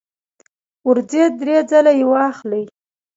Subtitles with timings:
[0.89, 2.63] ورځې درې ځله یی واخلئ